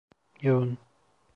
Yoğun… 0.41 0.77